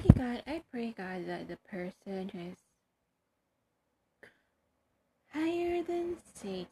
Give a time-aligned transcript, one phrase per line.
[0.00, 2.56] Okay, God, I pray, God, that the person who is
[5.30, 6.66] higher than Satan.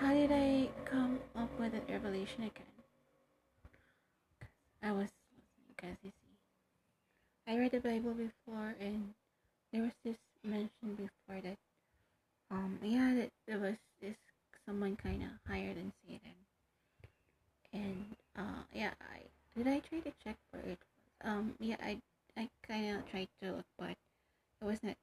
[0.00, 2.74] How did I come up with that revelation again?
[4.82, 5.10] I was,
[5.68, 9.14] because you see, I read the Bible before, and
[9.72, 11.58] there was this mention before that,
[12.50, 14.16] um, yeah, that there was this
[14.66, 16.34] someone kind of higher than Satan,
[17.72, 19.20] and uh, yeah, I
[19.56, 20.78] did I try to check where it was.
[21.24, 22.00] Um, yeah, I
[22.38, 24.96] I kind of tried to look, but it was not.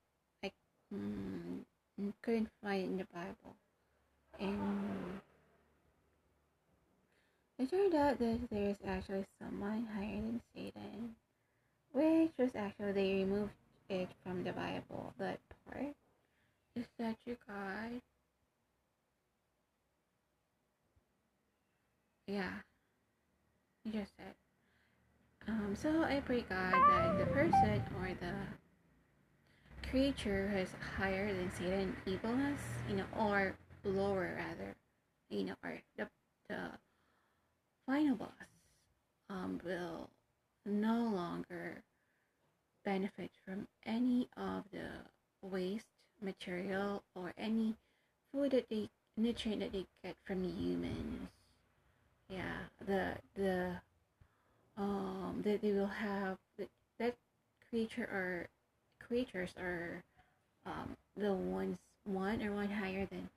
[0.44, 0.52] I
[0.94, 1.64] mm,
[2.24, 3.56] couldn't find it in the Bible,
[4.40, 5.22] and
[7.60, 11.16] it turned out that there's actually someone higher than Satan,
[11.94, 13.54] which was actually they removed
[13.90, 15.14] it from the Bible.
[15.20, 15.96] That part
[16.76, 18.02] is that you God.
[22.28, 22.65] Yeah,
[23.92, 24.34] just said.
[25.48, 28.34] Um, so I pray God that the person or the
[29.90, 32.60] creature who is higher than Satan evilness,
[32.90, 34.76] you know, or lower rather,
[35.30, 36.08] you know, or the
[36.50, 36.72] the
[37.86, 38.30] final boss
[39.30, 40.10] um, will
[40.66, 41.84] no longer
[42.84, 44.88] benefit from any of the
[45.42, 45.86] waste
[46.22, 47.76] material or any
[48.32, 51.30] food that they nutrient that they get from humans
[52.30, 53.72] yeah the the
[54.78, 57.16] um that they will have that, that
[57.70, 58.48] creature or
[59.08, 60.04] creatures are
[60.66, 63.30] um the ones one or one higher than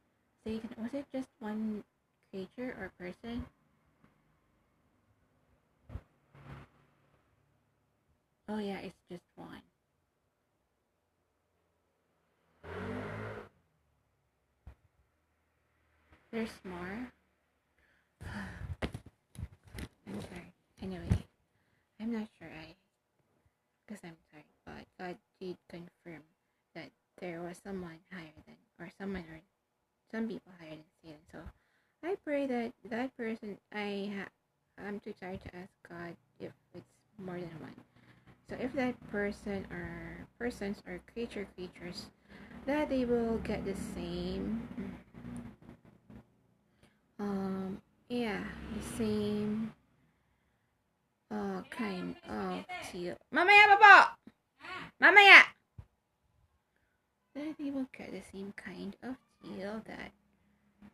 [0.44, 1.82] satan was it just one
[2.30, 3.44] creature or person?
[8.48, 9.62] Oh yeah it's just one.
[16.32, 17.10] There's more
[20.06, 20.52] I'm sorry.
[20.82, 21.24] Anyway,
[22.08, 22.74] I'm not sure I,
[23.86, 26.22] because I'm sorry, but God did confirm
[26.74, 26.88] that
[27.20, 29.40] there was someone higher than, or someone or
[30.10, 31.18] some people higher than Satan.
[31.30, 31.38] So
[32.02, 36.86] I pray that that person, I ha- I'm too tired to ask God if it's
[37.18, 37.74] more than one.
[38.48, 42.06] So if that person or persons or creature creatures,
[42.64, 44.66] that they will get the same
[47.18, 48.44] um yeah
[48.76, 49.72] the same
[51.30, 54.16] uh kind of deal mamaya baba
[55.00, 55.42] mamaya
[57.34, 60.12] that they will get the same kind of deal that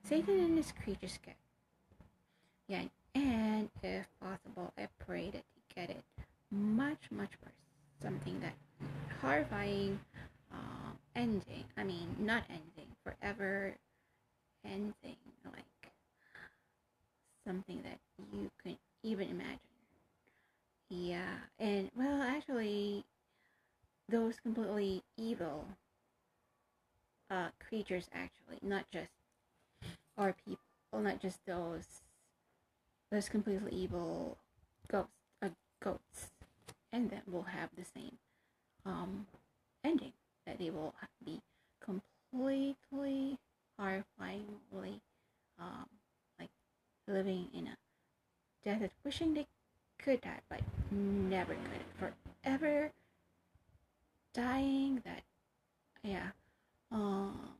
[0.03, 1.37] satan and his creatures get
[2.67, 2.82] yeah
[3.15, 6.03] and if possible i pray that they get it
[6.50, 7.55] much much worse
[8.03, 8.55] something that
[9.21, 10.00] horrifying
[10.53, 13.75] uh, ending i mean not ending forever
[14.65, 15.93] ending like
[17.47, 17.99] something that
[18.32, 19.59] you can even imagine.
[20.88, 23.05] Yeah, and well, actually,
[24.09, 25.67] those completely evil
[27.31, 27.49] uh,
[27.91, 29.11] actually, not just
[30.17, 30.59] our people,
[30.93, 31.87] not just those
[33.11, 34.39] those completely evil
[34.89, 35.11] ghosts,
[35.43, 35.49] uh,
[35.83, 36.31] goats,
[36.93, 38.19] and them will have the same
[38.84, 39.27] um,
[39.84, 40.12] ending
[40.47, 40.94] that they will
[41.25, 41.41] be
[41.81, 43.39] completely
[43.81, 45.00] horrifyingly
[45.61, 45.87] um,
[46.39, 46.50] like
[47.06, 47.77] living in a
[48.65, 49.47] desert, wishing they
[49.99, 52.12] could die, but never could.
[52.43, 52.91] Forever
[54.33, 55.23] dying that,
[56.03, 56.31] yeah,
[56.91, 57.50] um,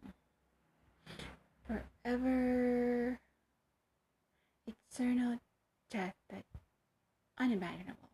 [1.67, 3.19] forever
[4.67, 5.39] eternal
[5.94, 6.43] death that
[7.38, 8.09] unimaginable.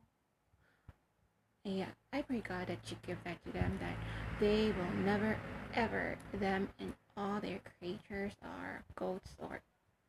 [1.64, 3.96] Yeah, I pray God that you give that to them, that
[4.40, 5.36] they will never
[5.74, 9.60] ever, them and all their creatures or goats or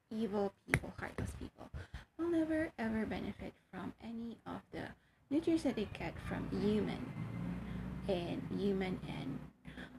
[0.10, 1.70] evil people, heartless people,
[2.18, 4.84] will never ever benefit from any of the
[5.30, 7.06] nutrients that they get from human
[8.10, 9.40] and human and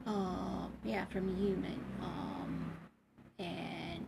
[0.05, 2.71] um yeah from human um
[3.39, 4.05] and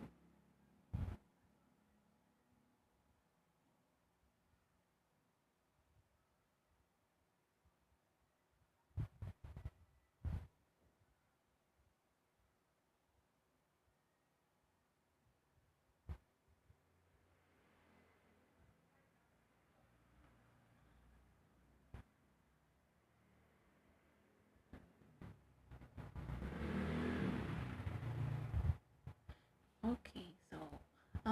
[29.86, 30.58] Okay, so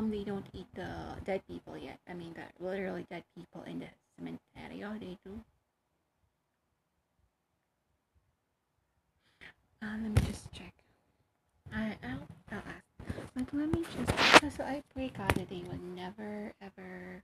[0.04, 0.88] um they don't eat the
[1.24, 1.98] dead people yet.
[2.08, 3.86] I mean the literally dead people in the
[4.18, 4.84] cemetery.
[4.84, 5.40] Oh, they do.
[9.82, 10.72] Uh, let me just check.
[11.72, 12.84] I I'll, I'll ask.
[13.34, 17.22] But let me just so I pray God that they will never ever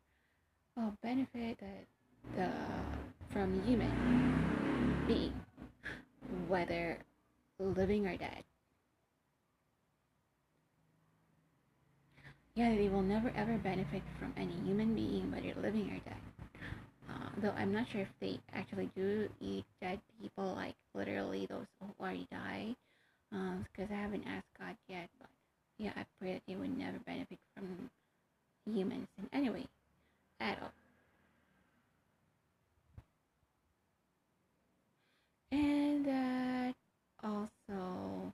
[0.79, 1.87] oh benefit that
[2.37, 2.51] the
[3.33, 5.35] from human being,
[6.49, 6.99] whether
[7.59, 8.45] living or dead.
[12.55, 16.21] Yeah, they will never ever benefit from any human being, whether living or dead.
[17.09, 21.67] Uh, though I'm not sure if they actually do eat dead people, like literally those
[21.81, 22.77] who already died,
[23.31, 25.09] because uh, I haven't asked God yet.
[25.21, 25.31] But
[25.79, 27.91] yeah, I pray that they would never benefit from
[28.67, 29.67] humans in any way
[30.41, 30.73] at all.
[35.53, 36.75] And that
[37.25, 38.33] also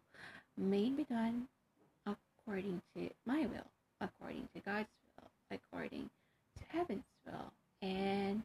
[0.58, 1.48] may be done
[2.06, 3.66] according to my will,
[4.00, 6.10] according to God's will, according
[6.58, 7.52] to heaven's will.
[7.82, 8.42] And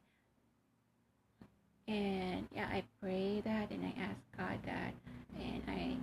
[1.88, 4.94] and yeah, I pray that and I ask God that
[5.40, 5.98] and I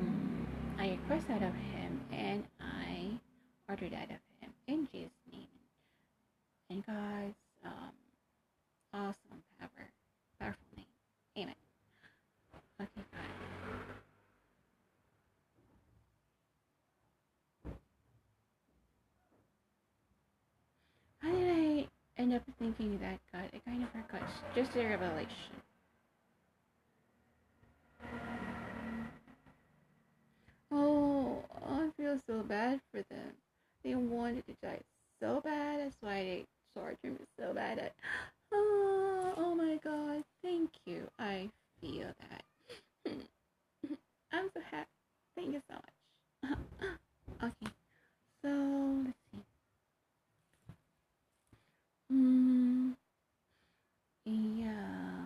[0.00, 0.46] um,
[0.78, 3.10] I request that of him and I
[3.68, 5.46] order that of him in Jesus' name.
[6.70, 7.34] And God's
[7.64, 7.92] um,
[8.92, 9.88] awesome power,
[10.40, 10.86] powerful name.
[11.38, 11.54] Amen.
[12.80, 13.20] Okay, God.
[21.20, 23.50] How did I end up thinking that God?
[23.52, 24.28] I kind of forgot.
[24.54, 25.28] Just a revelation.
[30.70, 33.32] Oh, I feel so bad for them.
[33.84, 34.80] They wanted to die
[35.20, 35.80] so bad.
[35.80, 37.78] That's why they tortured me so bad.
[37.78, 37.92] That,
[38.52, 40.24] oh, oh my God.
[40.42, 41.08] Thank you.
[41.18, 41.48] I
[41.80, 43.12] feel that.
[44.32, 44.88] I'm so happy.
[45.36, 46.58] Thank you so much.
[47.44, 47.72] okay.
[48.42, 48.48] So,
[49.04, 49.42] let's see.
[52.10, 52.90] Hmm.
[54.24, 55.24] Yeah.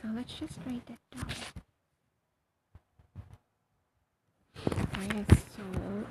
[0.00, 1.26] So let's just write that down.
[5.04, 5.24] Okay,
[5.56, 5.62] so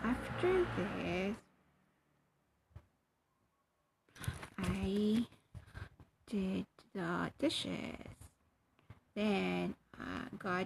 [0.03, 1.35] after this,
[4.57, 5.25] I
[6.29, 7.95] did the dishes.
[9.15, 9.75] Then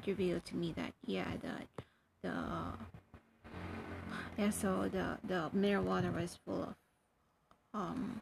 [0.08, 2.34] revealed to me that yeah, the the
[4.38, 6.76] yeah, so the the mineral water was full of
[7.74, 8.22] um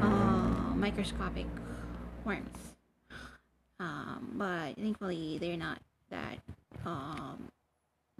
[0.00, 1.46] uh, microscopic
[2.24, 2.74] worms.
[3.80, 5.78] Um, but thankfully they're not
[6.10, 6.38] that
[6.86, 7.48] um,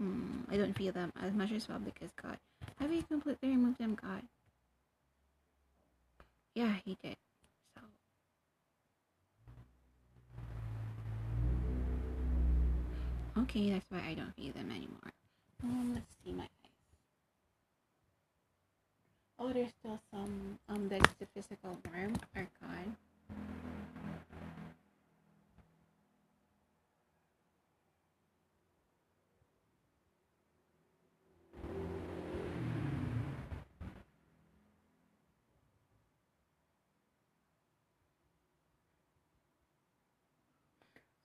[0.01, 2.37] mm, I don't feel them as much as well because God,
[2.79, 4.21] have you completely removed them, God?
[6.53, 7.15] Yeah, He did.
[13.45, 15.11] Okay, that's why I don't feel them anymore.
[15.63, 16.49] Um, let's see my eyes.
[19.37, 22.95] Oh, there's still some, um, that's the physical worm are gone.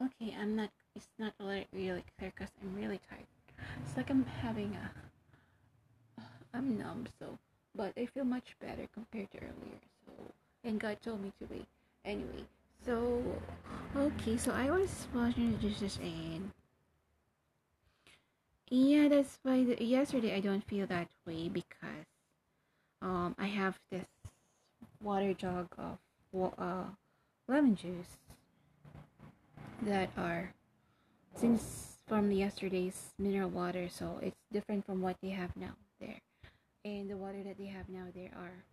[0.02, 1.66] Okay, I'm not, it's not really,
[2.18, 3.26] clear because I'm really tired.
[3.84, 6.22] It's like I'm having a,
[6.54, 7.38] I'm numb, so,
[7.74, 10.12] but I feel much better compared to earlier, so,
[10.64, 11.66] and God told me to wait.
[12.04, 12.44] Anyway,
[12.84, 13.22] so,
[13.96, 16.50] okay, so I was watching the dishes and,
[18.68, 22.06] yeah, that's why the, yesterday I don't feel that way because,
[23.02, 24.06] um, I have this
[25.02, 25.98] water jug of,
[26.58, 26.84] uh,
[27.48, 28.18] lemon juice
[29.82, 30.52] that are
[31.34, 36.20] since from yesterday's mineral water so it's different from what they have now there.
[36.84, 38.64] And the water that they have now there are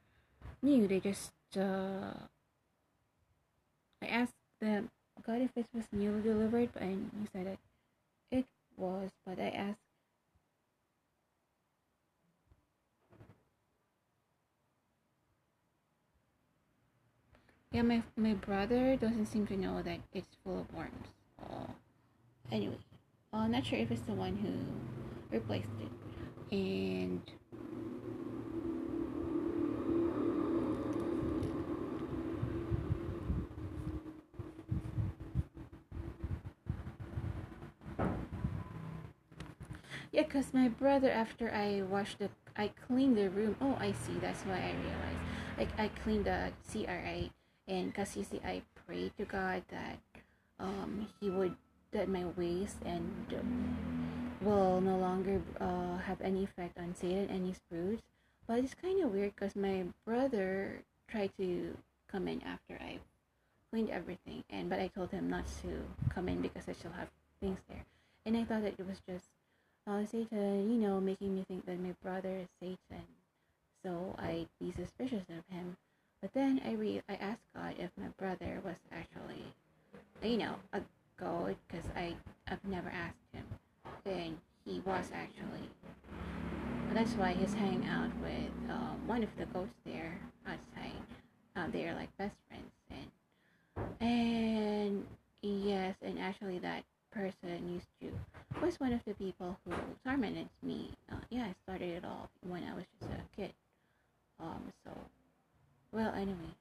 [0.61, 0.87] new.
[0.87, 2.13] They just uh
[4.01, 4.89] i asked them
[5.25, 6.69] god if it was newly delivered?
[6.75, 7.59] And he said that
[8.31, 8.45] it
[8.77, 9.79] was but i asked
[17.71, 21.07] Yeah, my my brother doesn't seem to know that it's full of worms.
[21.39, 21.67] Uh,
[22.51, 22.77] anyway,
[23.33, 27.21] I'm uh, not sure if it's the one who replaced it, and
[40.11, 43.55] yeah, cause my brother after I washed the I cleaned the room.
[43.61, 44.17] Oh, I see.
[44.19, 45.21] That's why I realized.
[45.57, 47.29] Like I cleaned the CRA
[47.67, 49.99] and kasi see I pray to God that
[50.59, 51.55] um, He would
[51.91, 53.11] that my ways and
[54.41, 58.01] will no longer uh, have any effect on Satan and his broods.
[58.47, 61.77] But it's kind of weird because my brother tried to
[62.11, 62.99] come in after I
[63.71, 67.09] cleaned everything, and but I told him not to come in because I still have
[67.41, 67.83] things there,
[68.25, 69.25] and I thought that it was just
[69.87, 73.05] uh, Satan, you know, making me think that my brother is Satan.
[73.83, 75.77] So I'd be suspicious of him.
[76.21, 79.43] But then I re- I asked God if my brother was actually,
[80.23, 80.81] you know, a
[81.17, 82.15] god because I
[82.47, 83.45] I've never asked him,
[84.05, 85.69] and he was actually.
[86.93, 91.01] That's why he's hanging out with um, one of the ghosts there outside.
[91.55, 93.11] Uh, they are like best friends, and
[93.99, 95.05] and
[95.41, 98.11] yes, and actually that person used to
[98.61, 99.73] was one of the people who
[100.05, 100.91] tormented me.
[101.11, 103.53] Uh, yeah, I started it all when I was just a kid.
[104.39, 104.91] Um, so,
[105.91, 106.55] well, anyway.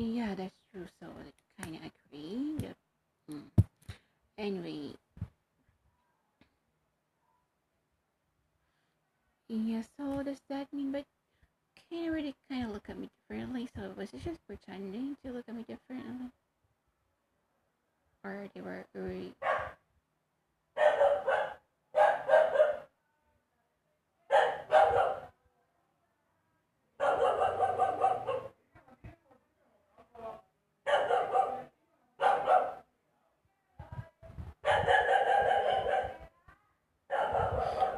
[0.00, 0.86] Yeah, that's true.
[1.00, 2.54] So I kind of agree.
[2.60, 2.76] Yep.
[3.32, 3.64] Mm.
[4.38, 4.94] Anyway,
[9.48, 9.82] yeah.
[9.96, 10.92] So does that mean?
[10.92, 11.04] But
[11.90, 13.68] can you really kind of look at me differently?
[13.74, 16.30] So was it just pretending to look at me differently,
[18.22, 19.34] or they were really?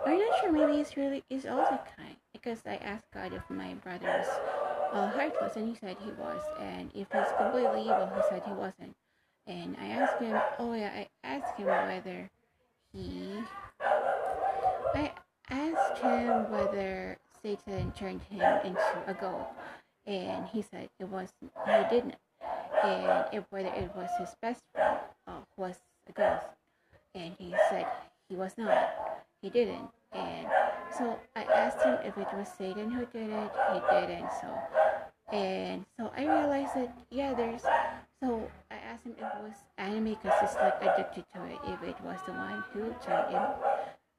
[0.07, 0.53] I'm not sure.
[0.53, 4.27] Maybe it's really is also kind because I asked God if my brother's
[4.93, 8.53] uh, heartless, and he said he was, and if he's completely evil, he said he
[8.53, 8.95] wasn't.
[9.47, 10.39] And I asked him.
[10.59, 12.31] Oh yeah, I asked him whether
[12.93, 13.33] he.
[14.95, 15.13] I
[15.51, 19.47] asked him whether Satan turned him into a goat,
[20.07, 22.17] and he said it was he didn't,
[22.85, 25.77] and if whether it was his best friend uh, was
[26.09, 26.47] a ghost,
[27.15, 27.87] and he said
[28.29, 28.91] he was not
[29.41, 29.89] he didn't.
[30.13, 30.47] And
[30.97, 33.51] so I asked him if it was Satan who did it.
[33.73, 34.31] He didn't.
[34.41, 37.63] So, and so I realized that yeah, there's.
[38.23, 41.59] So I asked him if it was anime because he's like addicted to it.
[41.67, 43.43] If it was the one who turned him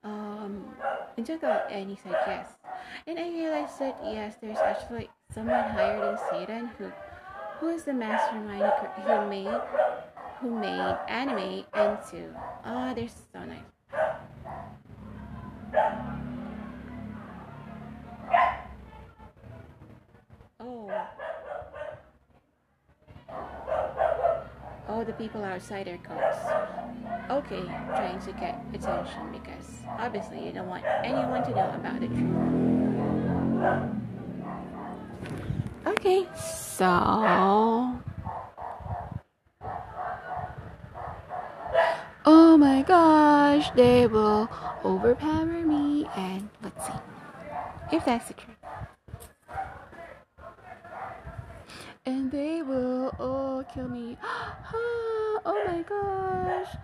[0.04, 0.76] um
[1.18, 2.48] into God, and he said yes.
[3.06, 6.92] And I realized that yes, there's actually someone higher than Satan who
[7.60, 8.64] who is the mastermind
[9.06, 9.62] who, made
[10.40, 12.34] who made anime into.
[12.66, 13.62] Oh, they're so nice.
[20.60, 20.92] Oh.
[24.90, 26.50] Oh, the people outside their ghosts.
[27.30, 32.34] Okay, trying to get attention because obviously you don't want anyone to know about truth.
[35.86, 38.02] Okay, so.
[42.26, 44.50] Oh my gosh, they will
[44.84, 46.94] overpower me and let's see
[47.92, 48.58] if that's the truth.
[52.08, 54.18] And they will all kill me.
[55.46, 56.76] oh my gosh.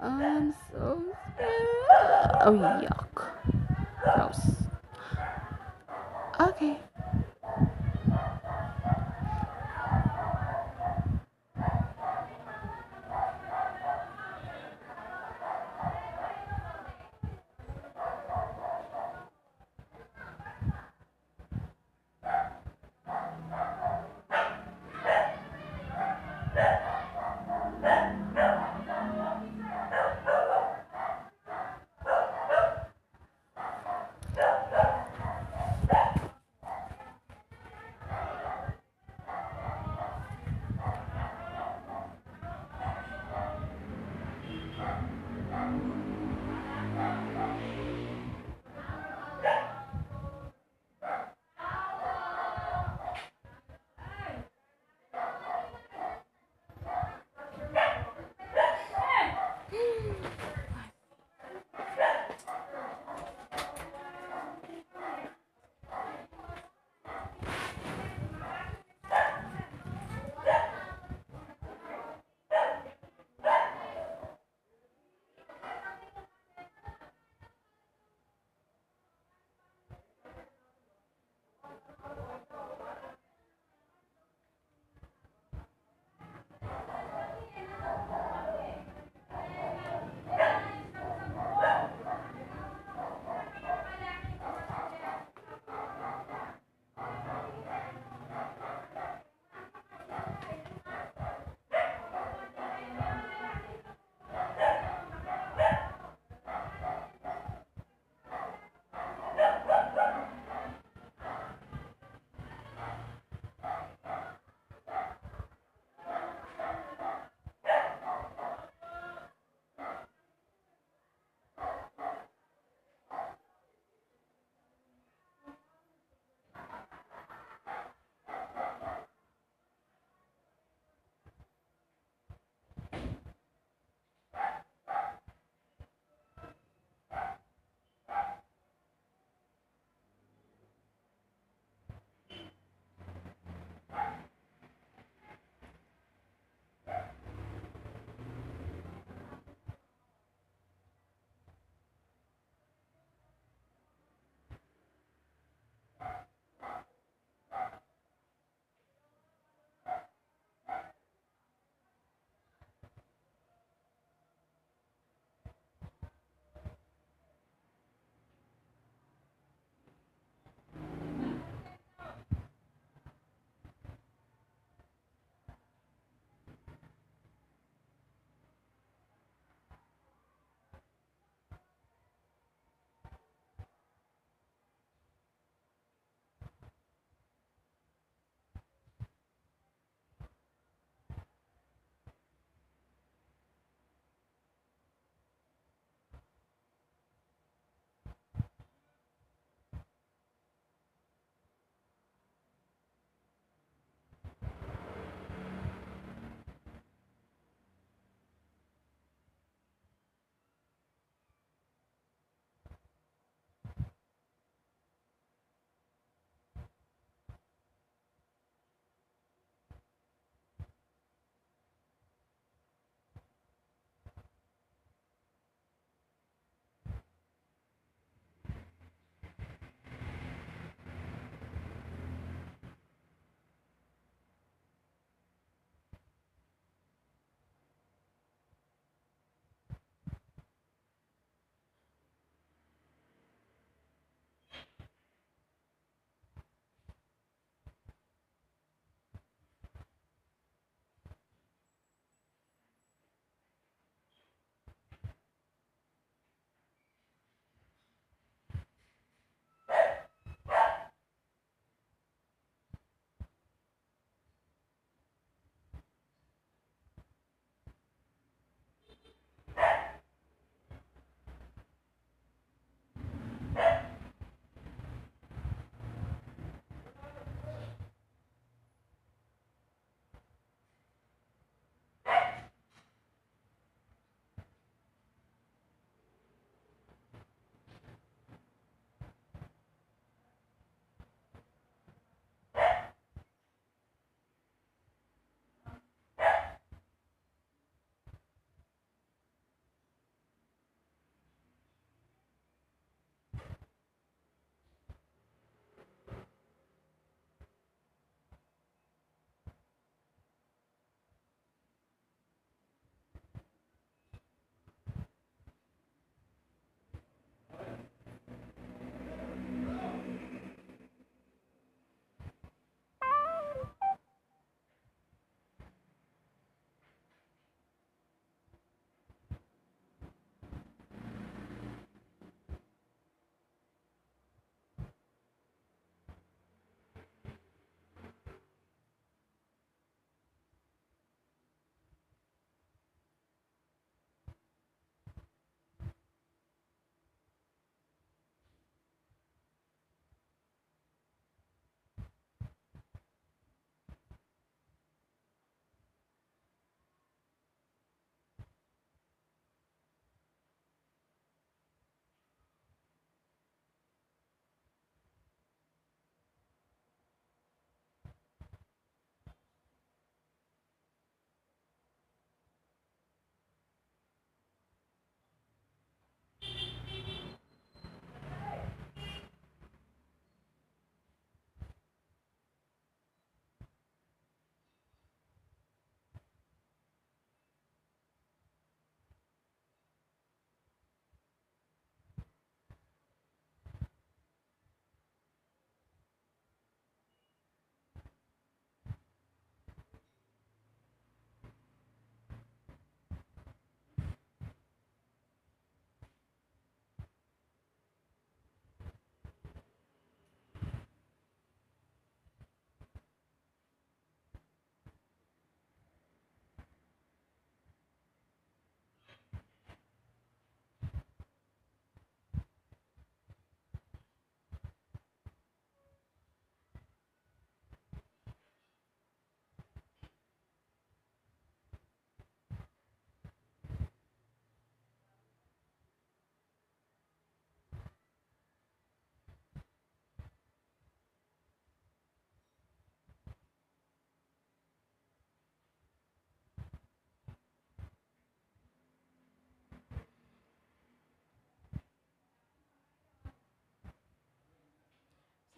[0.00, 1.02] I'm so
[1.34, 2.30] scared.
[2.40, 2.52] Oh,
[2.82, 3.32] yuck.
[4.02, 4.64] Gross.
[6.40, 6.78] Okay.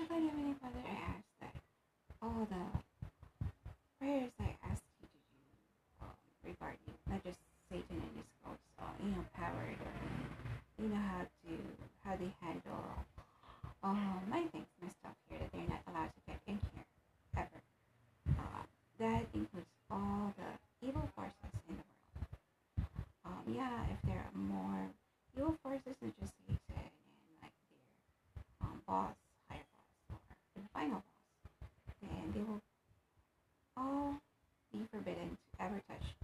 [0.07, 1.55] If I have any Father ask, that
[2.23, 2.64] all the
[4.01, 6.14] prayers I ask you to do um,
[6.45, 7.38] regarding not just
[7.71, 9.66] Satan and his ghosts, uh, you know, power,
[10.79, 11.27] you know how
[34.96, 36.15] forbidden to ever touch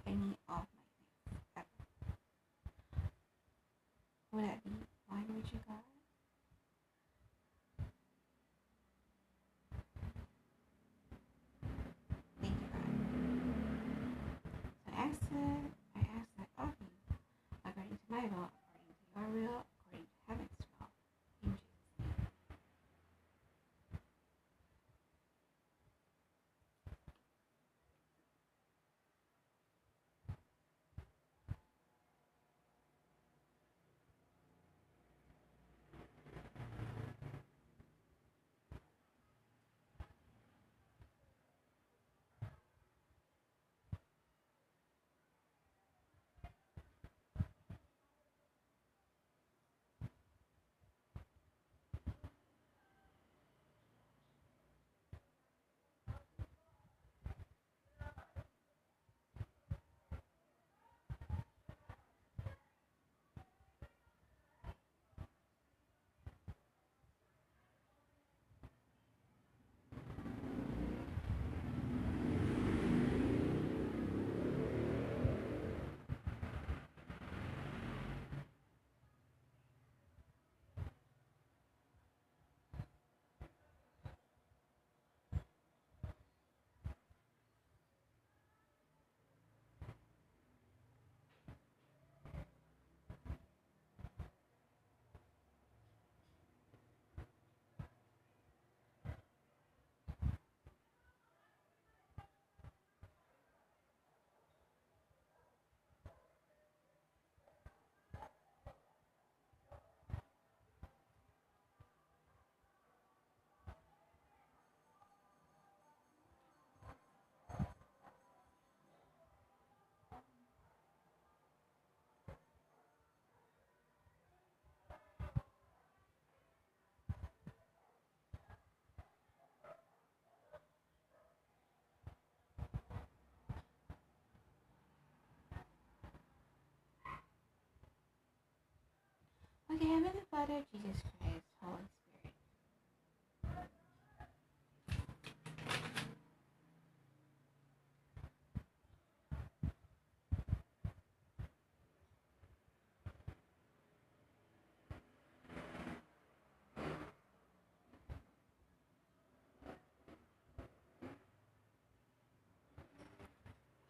[139.82, 141.76] the name of the Father, Jesus Christ, Holy
[142.20, 142.34] Spirit.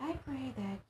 [0.00, 0.81] I pray that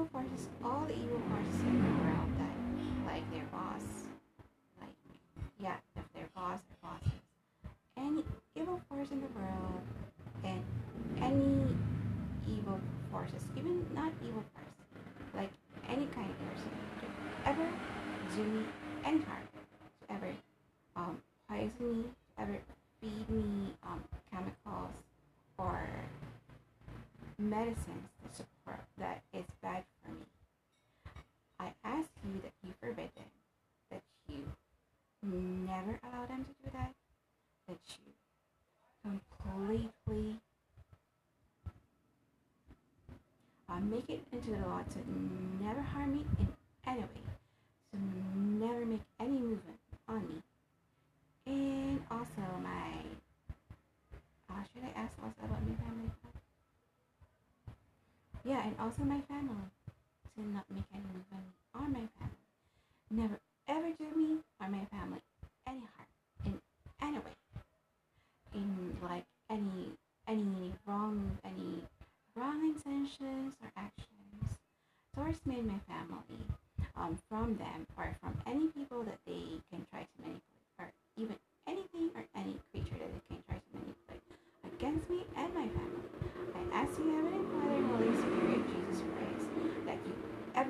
[0.00, 2.56] evil forces, all the evil forces in the world that
[3.04, 3.84] like their boss,
[4.80, 4.88] like
[5.58, 7.20] yeah, if their boss or bosses,
[7.98, 8.24] any
[8.56, 9.82] evil force in the world,
[10.42, 10.64] and
[11.20, 11.76] any
[12.48, 12.80] evil
[13.12, 14.42] forces, even not evil
[43.90, 44.98] make it into the law to
[45.64, 46.59] never harm me in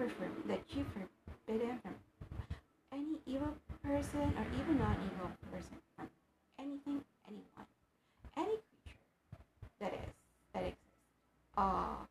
[0.09, 1.95] for that you forbidden from
[2.93, 6.09] any evil person or even non-evil person from
[6.59, 7.67] anything, anyone,
[8.37, 8.99] any creature
[9.81, 10.15] that is
[10.55, 10.85] that exists,
[11.59, 12.07] uh,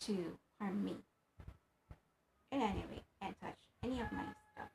[0.00, 0.94] to harm me
[2.52, 4.70] in any way and touch any of my stuff.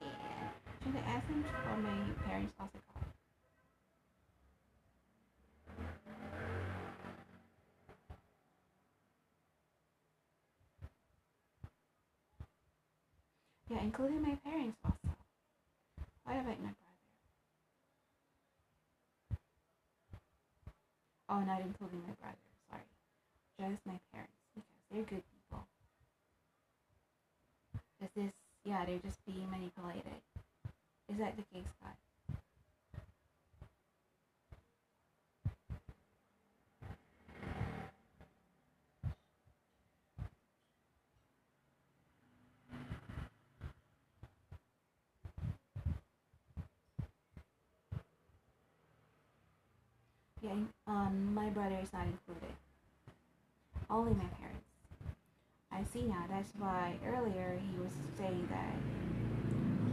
[0.00, 0.50] And
[0.82, 3.02] to the essence for my parents also got.
[13.72, 15.16] Yeah, including my parents also.
[16.24, 16.98] What about my brother?
[21.30, 22.36] Oh, not including my brother.
[22.68, 22.84] Sorry,
[23.72, 25.64] just my parents because they're good people.
[28.02, 28.32] Is this?
[28.64, 30.20] Yeah, they're just being manipulated.
[31.08, 31.96] Is that the case, God?
[50.42, 50.56] Yeah,
[50.92, 52.54] um, my brother is not included.
[53.88, 54.68] Only my parents.
[55.72, 56.24] I see now.
[56.28, 58.76] That's why earlier he was saying that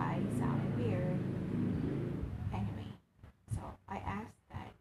[0.03, 1.17] I sounded weird.
[2.51, 2.91] Anyway,
[3.55, 4.71] so I asked that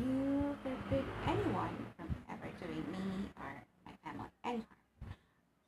[0.00, 5.16] you forbid anyone from ever doing me or my family any harm,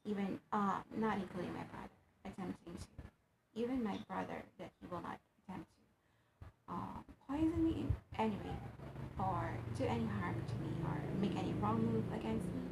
[0.07, 1.93] even uh, not including my brother,
[2.25, 7.95] attempting to, even my brother that he will not attempt to um, poison me in
[8.19, 8.57] any way
[9.19, 12.63] or do any harm to me or make any wrong move against me.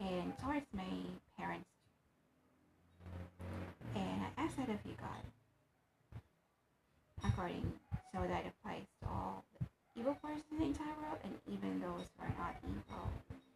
[0.00, 0.82] And towards my
[1.38, 1.68] parents.
[3.94, 5.22] And I ask that of you, God,
[7.24, 7.72] according
[8.12, 9.44] so that applies to all
[9.96, 13.08] evil forces in the entire world and even those who are not evil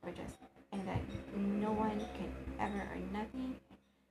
[0.03, 0.37] or just
[0.73, 1.01] and that
[1.37, 3.57] no one can ever or nothing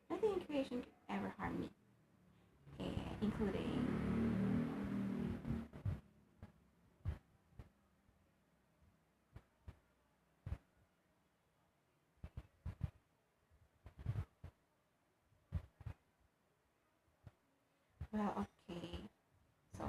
[0.10, 1.70] nothing in creation can ever harm me.
[2.80, 4.15] And including
[18.16, 19.00] Well, okay.
[19.78, 19.86] So,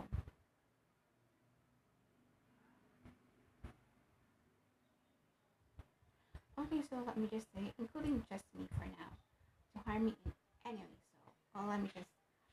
[6.61, 9.11] okay, so let me just say, including just me for now,
[9.77, 10.33] to harm me in
[10.67, 10.99] any way.
[11.27, 12.09] So, well, let me just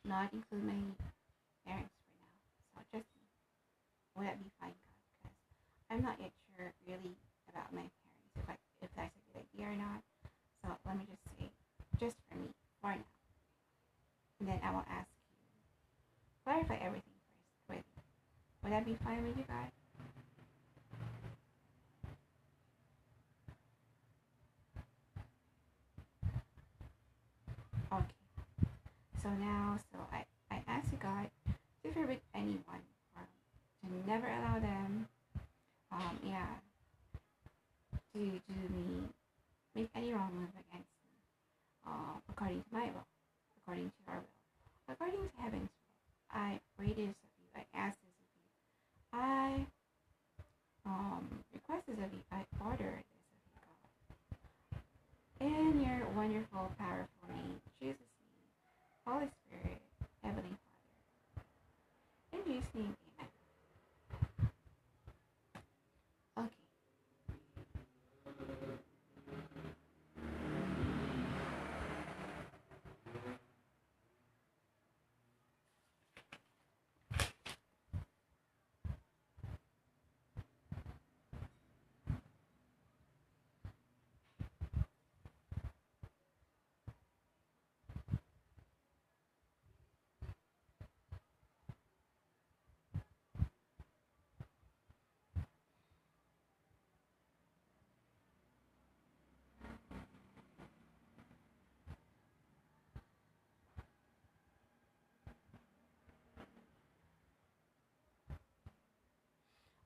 [0.06, 0.80] not include my
[1.68, 2.30] parents for now.
[2.76, 3.24] So, just me.
[4.18, 4.76] Would that be fine?
[4.76, 6.32] Because I'm not yet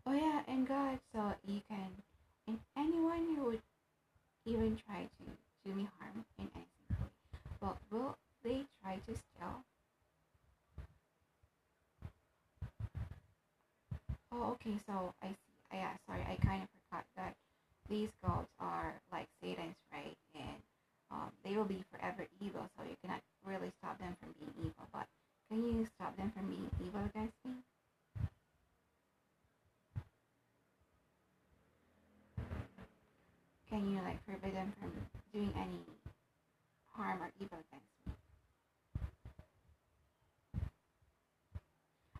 [0.07, 1.91] Oh yeah, and God, so you can,
[2.47, 3.61] and anyone who would
[4.45, 5.25] even try to
[5.65, 7.09] do me harm in anything,
[7.61, 9.65] well, will they try to steal?
[14.31, 15.35] Oh, okay, so I see.
[15.73, 17.35] Uh, yeah, sorry, I kind of forgot that
[17.89, 20.15] these gods are like Satan's, right?
[20.35, 20.61] And
[21.11, 24.87] um, they will be forever evil, so you cannot really stop them from being evil.
[24.93, 25.07] But
[25.49, 27.55] can you stop them from being evil against me?
[33.69, 34.91] Can you like forbid them from
[35.33, 35.81] doing any
[36.93, 38.13] harm or evil against me?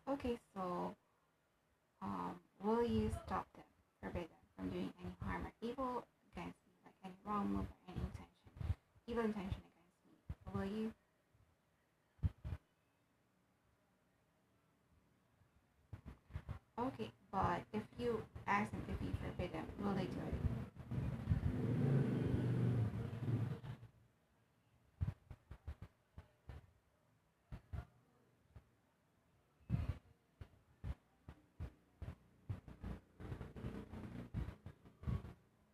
[0.10, 0.96] Okay, so
[2.04, 3.66] um, will you stop them,
[4.04, 7.82] forbid them from doing any harm or evil against me, like any wrong move or
[7.90, 8.42] any intention,
[9.08, 9.82] evil intention against
[10.32, 10.54] me?
[10.54, 10.94] Will you?
[16.80, 20.36] Okay, but if you ask them if you forbid them, will they do it?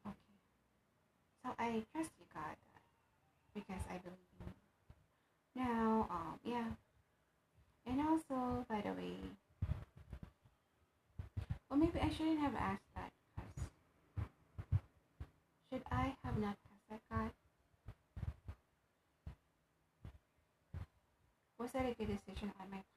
[0.07, 0.17] Okay.
[1.43, 2.57] So I trust you, God,
[3.53, 5.63] because I believe in you.
[5.63, 6.65] Now, um, yeah.
[7.87, 9.15] And also, by the way,
[11.69, 13.65] well, maybe I shouldn't have asked that because
[15.71, 17.31] should I have not asked that, God?
[21.57, 22.87] Was that a good decision on my part?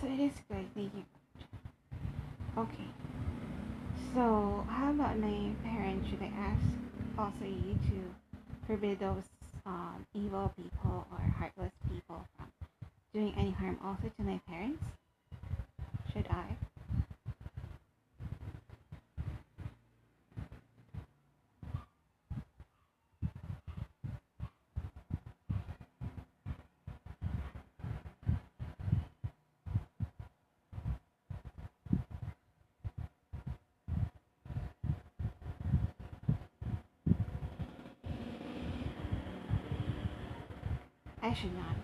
[0.00, 1.04] So it is good, thank you.
[2.58, 2.88] Okay.
[4.14, 6.08] So how about my parents?
[6.10, 6.60] Should I ask
[7.18, 8.14] also you to
[8.66, 9.24] forbid those
[9.66, 12.46] um, evil people or heartless people from
[13.12, 14.82] doing any harm also to my parents?
[16.12, 16.44] Should I?
[41.24, 41.76] I should not.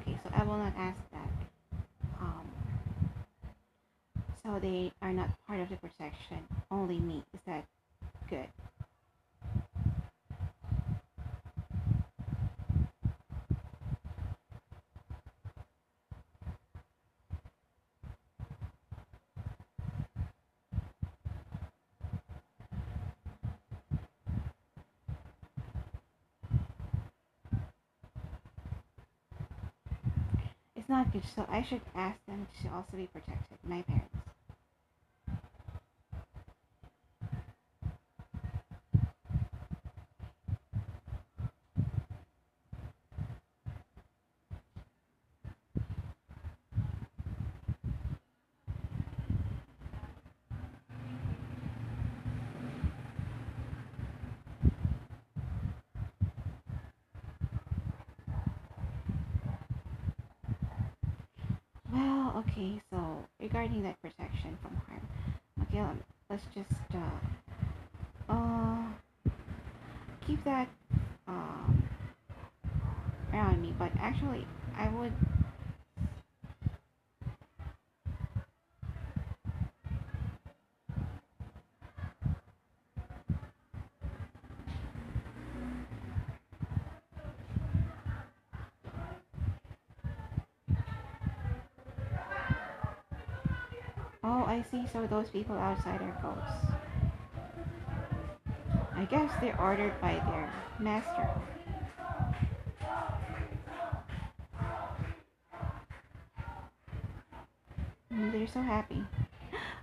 [0.00, 1.28] Okay, so I will not ask that.
[2.20, 2.48] Um,
[4.42, 5.60] so they are not part
[6.70, 7.24] Only me.
[7.34, 7.64] Is that
[8.28, 8.48] good?
[30.76, 31.24] It's not good.
[31.34, 33.58] So I should ask them to also be protected.
[33.64, 34.14] My parents.
[61.92, 62.80] Well, okay.
[62.90, 65.08] So regarding that protection from harm,
[65.62, 65.96] okay, let-
[66.30, 68.86] let's just uh, uh
[70.26, 70.68] keep that
[71.28, 71.82] um
[73.32, 73.74] around me.
[73.78, 74.46] But actually,
[74.78, 75.12] I would.
[94.24, 94.86] Oh, I see.
[94.90, 96.72] So those people outside are ghosts.
[98.94, 100.50] I guess they're ordered by their
[100.80, 101.28] master.
[108.10, 109.04] Mm, They're so happy.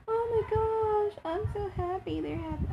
[0.08, 2.20] Oh my gosh, I'm so happy.
[2.20, 2.73] They're happy.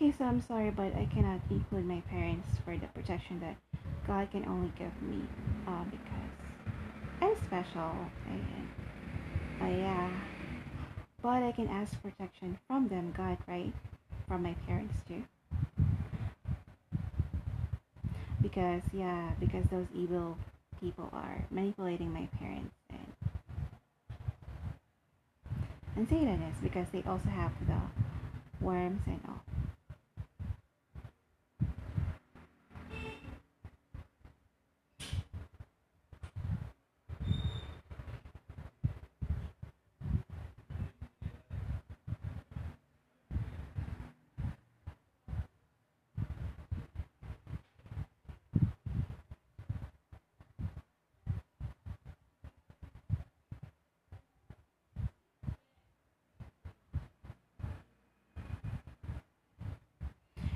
[0.00, 3.56] Okay, so I'm sorry, but I cannot include my parents for the protection that
[4.06, 5.26] God can only give me
[5.66, 6.30] uh, because
[7.20, 7.96] I'm special.
[8.28, 8.68] And,
[9.60, 10.08] uh, yeah.
[11.20, 13.72] But I can ask protection from them, God, right?
[14.28, 15.24] From my parents too.
[18.40, 20.38] Because, yeah, because those evil
[20.80, 23.12] people are manipulating my parents and
[25.96, 27.80] and Satanists because they also have the
[28.64, 29.40] worms and all.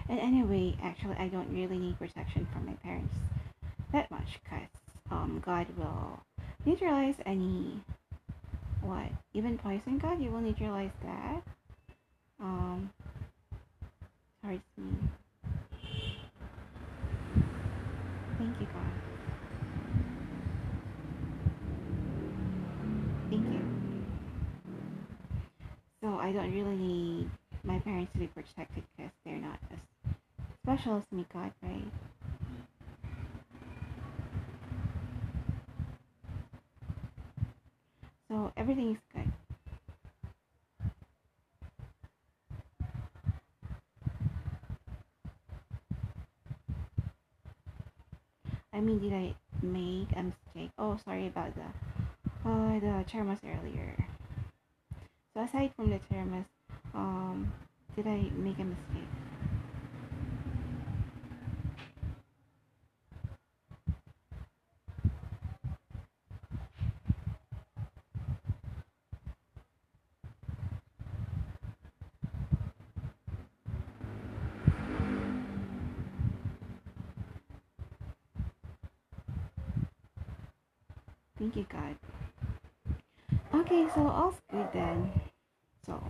[0.09, 3.15] And anyway, actually, I don't really need protection from my parents
[3.93, 4.69] that much because
[5.11, 6.21] um, God will
[6.65, 7.83] neutralize any
[8.83, 11.43] what even poison God You will neutralize that.
[12.41, 12.91] Um,
[14.43, 14.95] sorry, it's me.
[18.39, 18.93] Thank you, God.
[23.31, 23.61] Thank you.
[26.03, 27.31] So I don't really need
[27.65, 29.79] my parents to be protected because they're not as
[30.87, 31.85] as me, God, right?
[38.29, 39.33] So everything is good.
[48.73, 50.71] I mean, did I make a mistake?
[50.79, 53.95] Oh, sorry about the uh, the thermos earlier.
[55.35, 56.47] So aside from the thermos,
[56.95, 57.53] um,
[57.95, 59.09] did I make a mistake?
[81.39, 81.97] Thank you, God.
[83.55, 85.11] Okay, so all's good then.
[85.85, 86.01] So,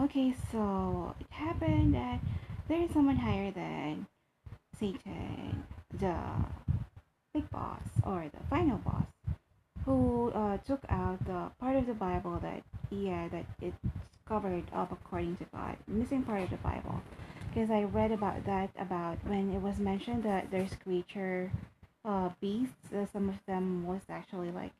[0.00, 2.20] okay, so it happened that
[2.68, 4.06] there is someone higher than
[4.78, 5.62] Satan,
[5.92, 6.16] the
[7.32, 9.06] big boss or the final boss,
[9.84, 13.76] who uh, took out the part of the Bible that yeah that it's
[14.26, 17.00] covered up according to God, missing part of the Bible.
[17.52, 21.50] Because I read about that about when it was mentioned that there's creature
[22.04, 22.92] uh, beasts.
[22.92, 24.72] Uh, some of them was actually like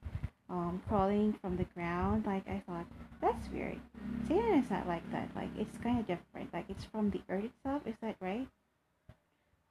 [0.51, 2.27] um, crawling from the ground.
[2.27, 2.87] Like I thought,
[3.22, 3.81] that's weird.
[4.29, 5.31] Satan is not like that.
[5.35, 6.53] Like it's kind of different.
[6.53, 7.83] Like it's from the earth itself.
[7.87, 8.47] Is that right?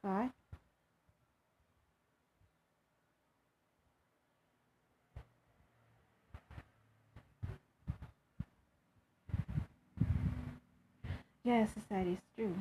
[0.03, 0.31] God.
[11.43, 12.55] Yes, that is true.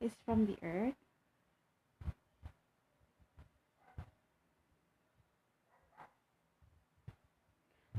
[0.00, 0.94] It's from the earth.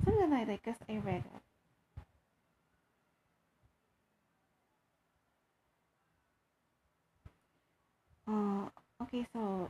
[0.09, 1.41] Something like that, because I read it.
[8.27, 8.69] Uh,
[9.03, 9.69] okay, so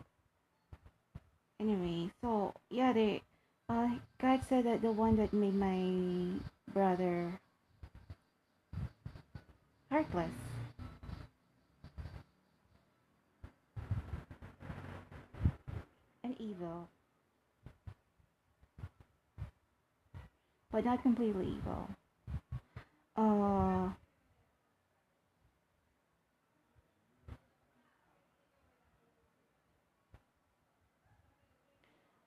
[1.60, 3.22] anyway, so yeah, they,
[3.68, 3.90] uh,
[4.22, 6.40] God said that the one that made my
[6.74, 7.40] brother
[9.92, 10.32] heartless.
[16.24, 16.88] And evil.
[20.72, 21.90] But not completely evil.
[23.18, 23.90] Uh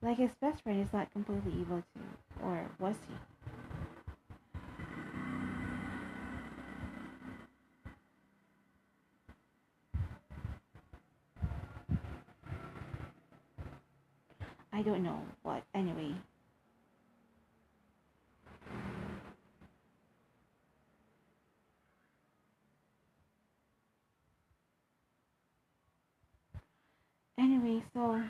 [0.03, 2.45] like his best friend is not completely evil too.
[2.45, 3.15] Or was he?
[14.73, 16.15] I don't know, but anyway.
[27.43, 28.23] Anyway, so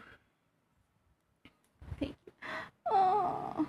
[2.00, 2.32] thank you.
[2.90, 3.66] Oh.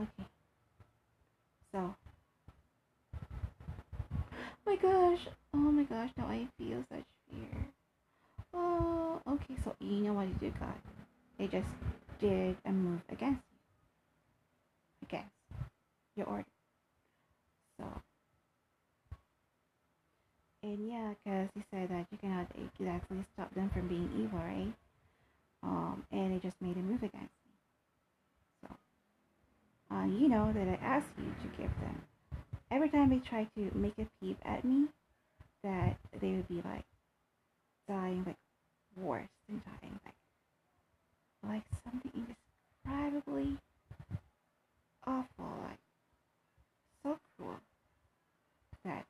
[0.00, 0.26] Okay.
[1.72, 1.94] So.
[4.66, 5.28] My gosh.
[5.54, 6.10] Oh my gosh.
[6.16, 7.66] Now I feel such fear.
[8.54, 9.20] Oh.
[9.28, 9.56] Okay.
[9.64, 10.74] So you know what you do, God?
[11.40, 11.68] I just
[12.20, 15.32] did a move against you, against
[16.16, 16.46] your order.
[17.78, 17.84] So,
[20.66, 24.74] and yeah, because he said that you cannot exactly stop them from being evil, right?
[25.62, 27.14] Um, and it just made a move against
[27.46, 27.52] me.
[28.62, 28.76] So,
[29.94, 32.02] uh, you know that I asked you to give them.
[32.70, 34.86] Every time they try to make a peep at me,
[35.62, 36.84] that they would be like
[37.88, 38.36] dying, like
[38.96, 40.14] worse than dying, like
[41.48, 43.56] like something indescribably
[45.06, 45.78] awful, like
[47.04, 47.60] so cruel
[48.84, 49.04] that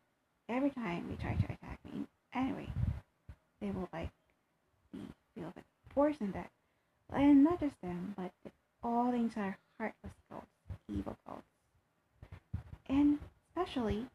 [1.17, 2.69] try to attack me anyway,
[3.61, 4.11] they will like
[4.93, 5.01] be
[5.35, 5.65] feel like
[5.95, 6.51] worse than that.
[7.13, 8.33] And not just them, but
[8.83, 10.47] all the entire heartless cults,
[10.89, 11.43] evil cults.
[12.89, 14.07] And especially,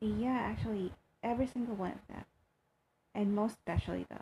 [0.00, 0.92] yeah, actually
[1.22, 2.24] every single one of them.
[3.14, 4.18] And most especially the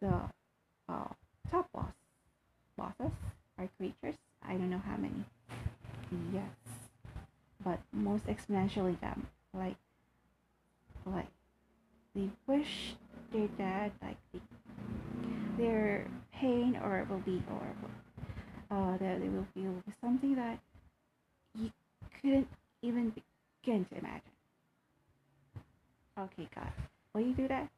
[0.00, 0.14] the
[0.88, 1.08] uh,
[1.50, 1.92] top boss
[2.76, 3.12] bosses
[3.58, 4.16] or creatures.
[4.46, 5.24] I don't know how many.
[6.32, 6.78] Yes.
[7.64, 9.26] But most exponentially them.
[9.52, 9.76] Like
[11.04, 11.28] like
[12.14, 12.94] they wish
[14.02, 14.40] like the,
[15.58, 17.90] their pain or it will be horrible.
[18.70, 20.58] Uh that they will feel something that
[21.54, 21.70] you
[22.20, 22.48] couldn't
[22.82, 23.12] even
[23.62, 24.22] begin to imagine.
[26.18, 26.72] Okay, God.
[27.14, 27.68] Will you do that?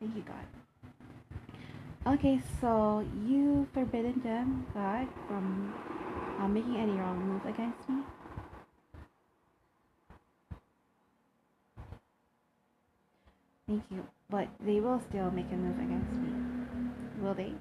[0.00, 0.46] Thank you, God.
[2.14, 5.74] Okay, so you forbidden them, God, from
[6.40, 8.02] uh, making any wrong move against me.
[13.68, 14.06] Thank you.
[14.30, 16.30] But they will still make a move against me.
[17.22, 17.52] Will they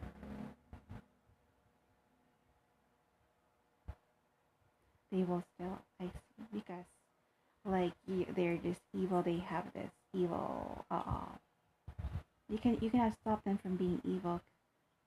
[5.23, 6.85] will still, I see, because
[7.65, 7.93] like
[8.35, 9.23] they're just evil.
[9.23, 11.25] They have this evil uh
[12.49, 14.41] you can you cannot stop them from being evil.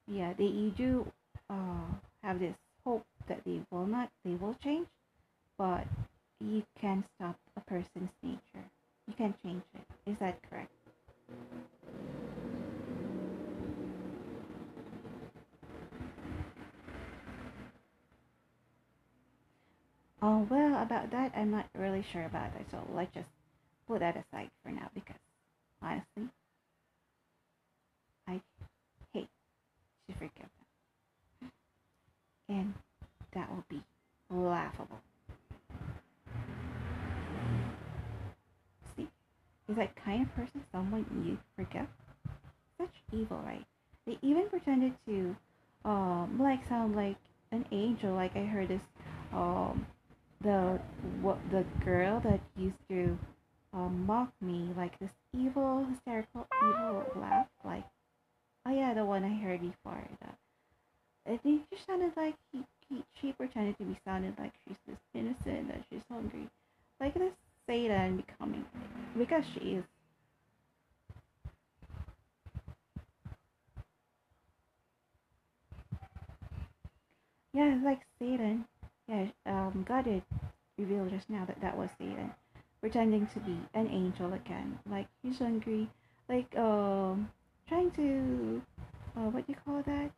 [0.08, 1.12] Yeah, they you do
[1.50, 1.86] uh,
[2.22, 2.54] have this
[2.84, 4.88] hope that they will not they will change,
[5.58, 5.86] but
[6.40, 8.66] you can stop a person's nature.
[9.08, 10.10] You can change it.
[10.10, 10.70] Is that correct?
[20.22, 22.66] Oh well, about that I'm not really sure about that.
[22.72, 23.28] So let's just
[23.88, 25.16] put that aside for now because
[25.82, 26.30] honestly,
[28.28, 28.40] I
[29.14, 29.28] hate
[30.08, 30.50] to forgive them.
[32.48, 32.74] And
[33.34, 33.82] that will be
[34.30, 35.00] laughable.
[38.96, 39.08] See,
[39.68, 41.86] is that kind of person someone you forgive?
[42.78, 43.64] Such evil, right?
[44.06, 45.36] They even pretended to,
[45.84, 47.16] um, like sound like
[47.52, 48.14] an angel.
[48.14, 48.82] Like I heard this,
[49.32, 49.86] um,
[50.42, 50.80] the
[51.20, 53.18] what the girl that used to
[53.74, 57.84] um, mock me, like this evil, hysterical, evil laugh, like
[58.66, 60.04] Oh yeah, the one I heard before.
[60.20, 61.40] The, it
[61.70, 65.82] just sounded like he, he she pretended to be sounding like she's this innocent that
[65.90, 66.48] she's hungry,
[67.00, 67.32] like this
[67.66, 68.64] Satan becoming
[69.18, 69.84] because she is.
[77.54, 78.66] Yeah, it's like Satan.
[79.12, 80.22] Yeah, um, God did
[80.78, 82.32] reveal just now that that was Satan,
[82.80, 84.78] pretending to be an angel again.
[84.90, 85.90] Like he's hungry,
[86.30, 87.30] like um
[87.68, 88.62] trying to
[89.14, 90.10] uh, what do you call that?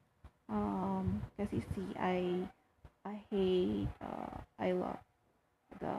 [0.48, 2.48] Um, because you see, I
[3.04, 4.98] I hate uh, I love
[5.80, 5.96] the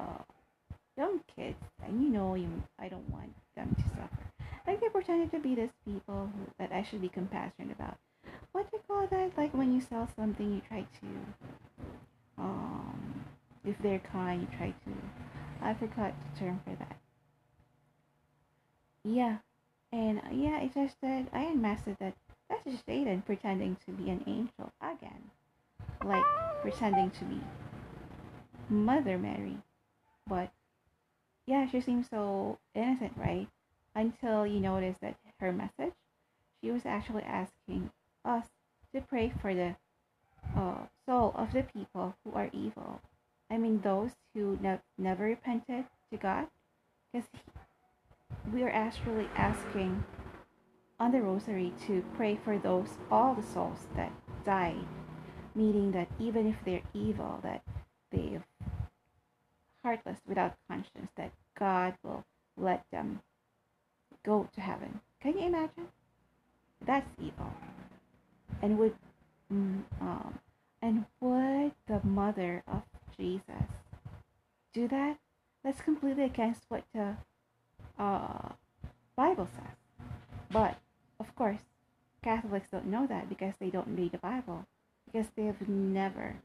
[0.98, 2.48] young kids, and you know, you
[2.80, 4.24] I don't want them to suffer.
[4.66, 7.98] Like they pretended to be these people who, that I should be compassionate about.
[8.54, 9.38] What do you call that?
[9.38, 11.08] Like when you sell something, you try to
[12.38, 13.26] um,
[13.64, 14.92] if they're kind, you try to.
[15.62, 16.98] I forgot the term for that.
[19.04, 19.38] Yeah,
[19.92, 22.14] and uh, yeah, it just said I unmasked that
[22.50, 25.32] that's just Satan pretending to be an angel again.
[26.04, 26.26] Like
[26.62, 27.42] pretending to be
[28.70, 29.58] Mother Mary.
[30.28, 30.52] But
[31.46, 33.48] yeah, she seems so innocent, right?
[33.96, 35.94] Until you notice that her message,
[36.62, 37.92] she was actually asking
[38.24, 38.46] us
[38.94, 39.76] to pray for the
[40.56, 43.02] uh, soul of the people who are evil.
[43.50, 46.48] I mean, those who ne- never repented to God,
[47.12, 47.28] because
[48.54, 50.04] we are actually asking
[51.00, 54.12] on the rosary to pray for those all the souls that
[54.46, 54.86] died
[55.54, 57.62] meaning that even if they're evil that
[58.12, 58.46] they're
[59.84, 62.24] heartless without conscience that god will
[62.58, 63.22] let them
[64.26, 65.88] go to heaven can you imagine
[66.86, 67.52] that's evil
[68.62, 68.96] and would
[69.52, 70.40] mm, um,
[70.82, 72.84] and would the mother of
[73.18, 73.70] jesus
[74.74, 75.18] do that?
[75.64, 77.16] That's completely against what the
[77.98, 78.50] uh,
[79.16, 80.08] Bible says.
[80.52, 80.78] But
[81.20, 81.62] of course,
[82.24, 84.66] Catholics don't know that because they don't read the Bible.
[85.06, 86.36] Because they've never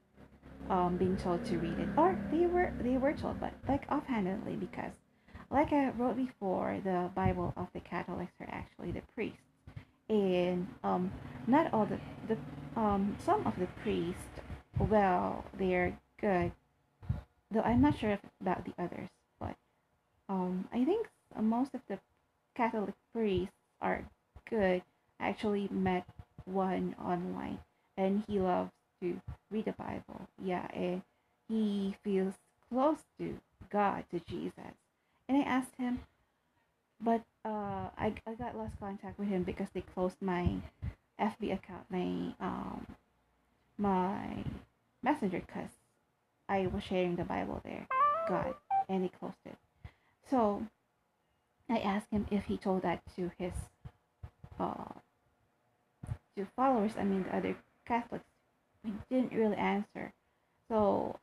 [0.68, 4.55] um, been told to read it, or they were they were told, but like offhandedly
[4.57, 4.92] because,
[5.51, 9.38] like I wrote before, the Bible of the Catholics are actually the priests,
[10.11, 11.11] and um,
[11.46, 11.98] not all the
[12.28, 12.36] the
[12.78, 14.20] um, some of the priests,
[14.78, 16.52] well, they're good,
[17.50, 19.08] though I'm not sure about the others,
[19.38, 19.54] but
[20.28, 21.06] um, I think
[21.40, 21.98] most of the
[22.54, 24.04] Catholic priests are
[24.48, 24.82] good.
[25.18, 26.06] I actually met
[26.44, 27.58] one online,
[27.96, 30.28] and he loves to read the Bible.
[30.42, 31.02] Yeah, and
[31.48, 32.34] he feels
[32.68, 33.38] close to
[33.70, 34.74] God, to Jesus.
[35.28, 36.00] And I asked him,
[37.01, 40.57] but uh, I, I got lost contact with him because they closed my
[41.20, 42.86] FB account, my um,
[43.78, 44.44] my
[45.03, 45.70] messenger, because
[46.48, 47.86] I was sharing the Bible there,
[48.28, 48.55] God,
[48.88, 49.57] and they closed it.
[50.28, 50.66] So
[51.68, 53.53] I asked him if he told that to his
[54.59, 54.92] uh,
[56.36, 56.92] to followers.
[56.98, 58.24] I mean, the other Catholics
[58.84, 60.12] I didn't really answer.
[60.68, 61.16] So,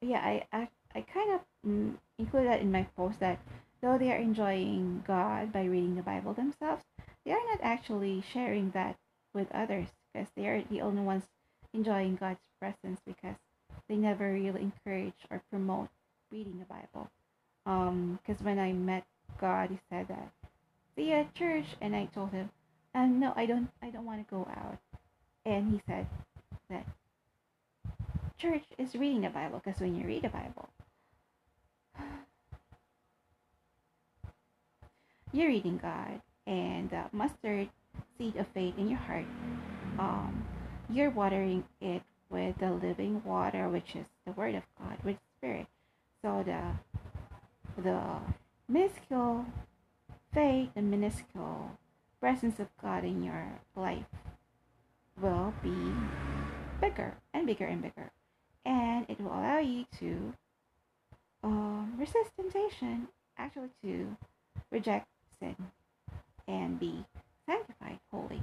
[0.00, 3.40] yeah, I, I, I kind of mm, included that in my post that
[3.80, 6.84] though they are enjoying God by reading the Bible themselves,
[7.24, 8.96] they are not actually sharing that
[9.34, 11.24] with others because they are the only ones
[11.72, 13.36] enjoying God's presence because
[13.88, 15.88] they never really encourage or promote
[16.30, 17.10] reading the Bible.
[17.66, 19.04] Um, because when I met
[19.40, 20.32] God, he said that,
[20.96, 22.50] "See at church," and I told him,
[22.94, 24.78] "Um, no, I don't, I don't want to go out."
[25.44, 26.06] And he said,
[26.70, 26.86] that
[28.38, 30.68] church is reading the Bible because when you read the Bible,
[35.32, 37.68] you're reading God and the mustard
[38.16, 39.26] seed of faith in your heart.
[39.98, 40.44] Um,
[40.88, 45.66] you're watering it with the living water, which is the Word of God, with Spirit.
[46.22, 48.00] So the the
[48.68, 49.46] minuscule
[50.32, 51.78] faith, the minuscule
[52.20, 54.06] presence of God in your life
[55.20, 55.92] will be
[56.80, 58.10] bigger and bigger and bigger.
[58.64, 60.34] And it will allow you to
[61.42, 64.16] um, resist temptation, actually to
[64.70, 65.06] reject
[65.40, 65.56] sin
[66.46, 67.04] and be
[67.46, 68.42] sanctified holy.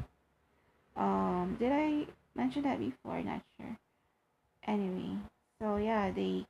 [0.95, 3.21] Um, did I mention that before?
[3.21, 3.77] Not sure.
[4.67, 5.17] Anyway,
[5.59, 6.45] so yeah, they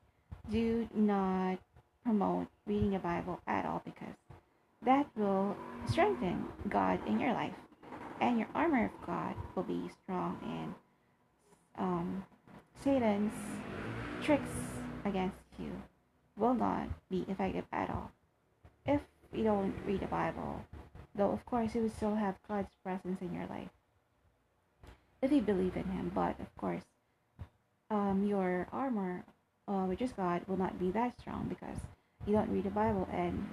[0.52, 1.58] do not
[2.04, 4.16] promote reading the Bible at all because
[4.84, 5.56] that will
[5.90, 7.56] strengthen God in your life
[8.22, 10.76] and your armor of God will be strong and
[11.78, 12.24] um,
[12.84, 13.34] Satan's
[14.24, 14.50] tricks
[15.04, 15.72] against you
[16.38, 18.12] will not be effective at all
[18.86, 19.02] if
[19.38, 20.66] you don't read the Bible.
[21.16, 23.70] Though, of course, you will still have God's presence in your life
[25.22, 26.12] if you believe in Him.
[26.14, 26.84] But, of course,
[27.90, 29.24] um, your armor,
[29.68, 31.78] uh, which is God, will not be that strong because
[32.26, 33.08] you don't read the Bible.
[33.12, 33.48] And,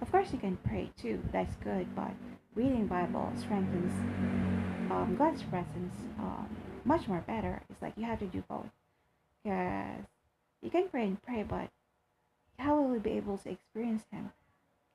[0.00, 1.22] of course, you can pray too.
[1.32, 1.94] That's good.
[1.94, 2.12] But
[2.54, 3.92] reading Bible strengthens
[4.90, 5.94] um, God's presence.
[6.18, 7.62] Um, much more better.
[7.70, 8.70] It's like you have to do both.
[9.42, 10.04] Because
[10.62, 11.70] you can pray and pray, but
[12.58, 14.30] how will you be able to experience Him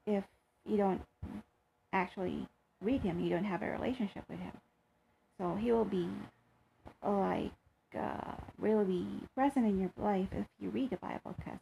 [0.09, 0.23] if
[0.65, 1.01] you don't
[1.93, 2.47] actually
[2.81, 3.19] read Him?
[3.19, 4.53] You don't have a relationship with Him.
[5.37, 6.09] So He will be
[7.03, 7.51] like
[7.97, 11.59] uh, really be present in your life if you read the Bible, because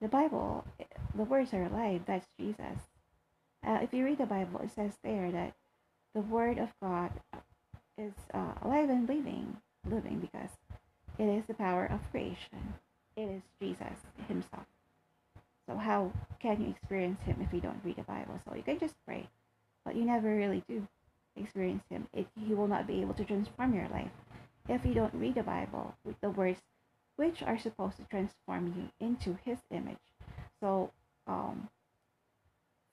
[0.00, 0.64] the Bible,
[1.16, 2.02] the words are alive.
[2.06, 2.78] That's Jesus.
[3.66, 5.54] Uh, if you read the Bible, it says there that
[6.14, 7.10] the Word of God
[7.96, 9.56] is uh, alive and living,
[9.88, 10.50] living because
[11.18, 12.74] it is the power of creation.
[13.16, 14.66] It is Jesus Himself.
[15.68, 16.10] So how
[16.40, 18.40] can you experience Him if you don't read the Bible?
[18.46, 19.28] So you can just pray,
[19.84, 20.88] but you never really do
[21.36, 22.08] experience Him.
[22.14, 24.10] It, he will not be able to transform your life
[24.66, 26.60] if you don't read the Bible with the words
[27.16, 29.98] which are supposed to transform you into His image.
[30.60, 30.90] So
[31.26, 31.68] um,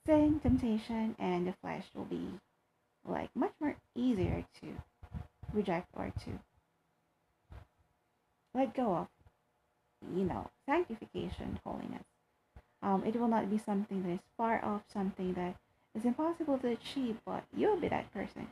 [0.06, 2.28] sin, temptation, and the flesh will be
[3.08, 4.68] like much more easier to
[5.54, 6.40] reject or to
[8.54, 9.08] let go of,
[10.14, 12.04] you know, sanctification, holiness.
[12.86, 15.56] Um, it will not be something that is far off, something that
[15.96, 18.48] is impossible to achieve, but you'll be that person.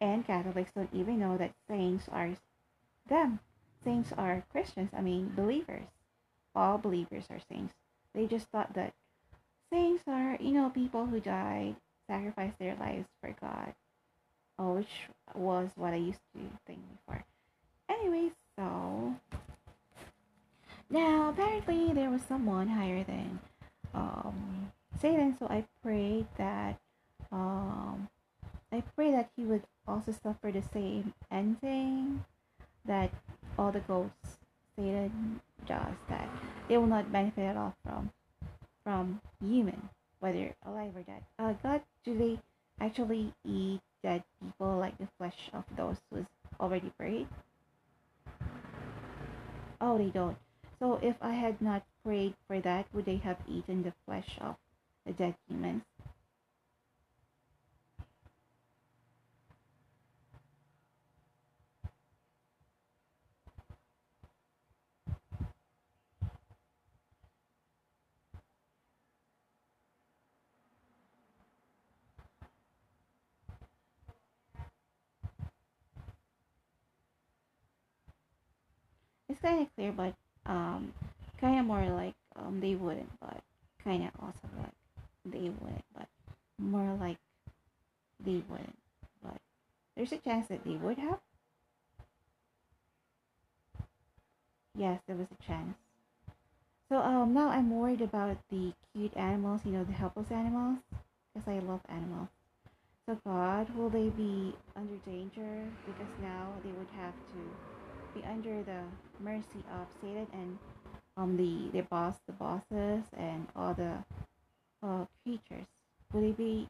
[0.00, 2.30] And Catholics don't even know that saints are
[3.08, 3.38] them.
[3.84, 5.86] Saints are Christians, I mean, believers.
[6.54, 7.74] All believers are saints.
[8.14, 8.94] They just thought that
[9.70, 11.76] saints are, you know, people who died,
[12.08, 13.74] sacrificed their lives for God
[14.58, 17.24] oh, which was what I used to think before.
[17.88, 19.14] Anyway, so
[20.90, 23.38] now apparently there was someone higher than
[23.96, 26.78] um, Satan, so I pray that
[27.32, 28.08] um,
[28.70, 32.24] I pray that he would also suffer the same ending
[32.84, 33.10] that
[33.58, 34.36] all the ghosts
[34.76, 36.28] Satan does, that
[36.68, 38.10] they will not benefit at all from
[38.84, 39.88] from human,
[40.20, 41.24] whether alive or dead.
[41.38, 42.38] Uh, God, do they
[42.80, 46.26] actually eat dead people, like the flesh of those who's
[46.60, 47.26] already buried?
[49.80, 50.36] Oh, they don't.
[50.78, 54.56] So if I had not prayed for that, would they have eaten the flesh of
[55.06, 55.82] the dead humans?
[79.28, 80.14] It's kind of clear, but
[80.46, 80.92] um,
[81.40, 83.42] kind of more like um they wouldn't, but
[83.82, 84.72] kind of also like
[85.24, 86.08] they wouldn't, but
[86.58, 87.18] more like
[88.24, 88.78] they wouldn't,
[89.22, 89.36] but
[89.96, 91.18] there's a chance that they would have.
[94.74, 95.76] Yes, there was a chance.
[96.88, 100.78] So um now I'm worried about the cute animals, you know, the helpless animals,
[101.34, 102.28] because I love animals.
[103.06, 105.64] So God, will they be under danger?
[105.86, 108.82] Because now they would have to be under the
[109.20, 110.58] mercy of Satan and
[111.16, 114.04] um the the boss, the bosses, and all the
[114.82, 115.66] uh, creatures.
[116.12, 116.68] Will they be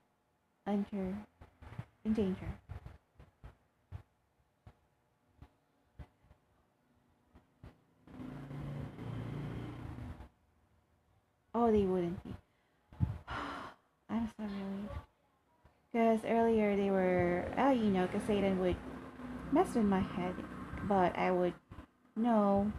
[0.67, 1.15] under
[2.05, 2.49] in danger?
[11.55, 12.35] Oh, they wouldn't be.
[14.11, 14.91] I'm so relieved.
[15.93, 18.77] Because earlier they were, oh, you know, because Satan would
[19.53, 20.35] mess with my head,
[20.87, 21.55] but I would
[22.15, 22.71] know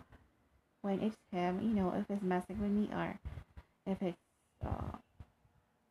[0.82, 3.18] when it's him, you know, if it's messing with me or
[3.86, 4.18] if it's
[4.66, 4.98] uh,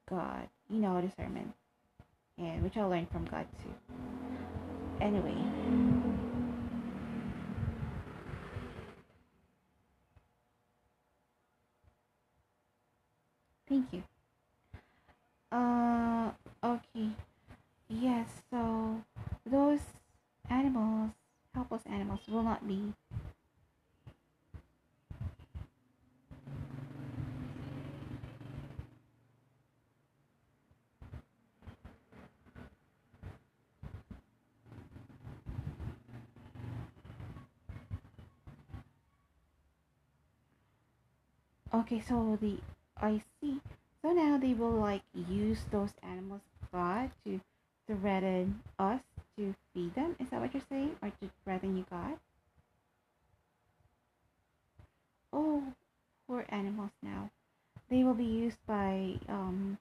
[0.08, 1.52] God, you know, discernment,
[2.38, 3.74] and which I learned from God too.
[5.00, 5.36] Anyway,
[13.68, 14.02] thank you.
[15.52, 16.32] Uh,
[16.64, 17.10] okay,
[17.88, 18.28] yes.
[18.50, 19.02] So
[19.46, 19.80] those
[20.50, 21.12] animals,
[21.54, 22.94] helpless animals, will not be
[41.86, 42.58] Okay, so the
[43.00, 43.60] I see.
[44.02, 46.40] So now they will like use those animals
[46.72, 47.40] God to
[47.86, 49.00] threaten us
[49.36, 50.16] to feed them.
[50.18, 52.18] Is that what you're saying, or to threaten you, God?
[55.32, 55.62] Oh,
[56.26, 57.30] poor animals now.
[57.88, 59.78] They will be used by um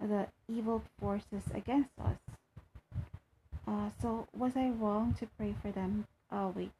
[0.00, 2.18] the evil forces against us.
[3.66, 6.06] Uh, so was I wrong to pray for them?
[6.30, 6.70] Oh wait.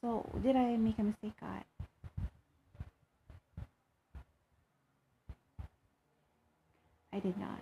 [0.00, 1.64] So did I make a mistake, God?
[7.12, 7.60] I did not.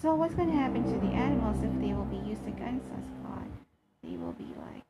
[0.00, 3.04] So what's going to happen to the animals if they will be used against us,
[3.22, 3.46] God?
[4.02, 4.82] They will be like,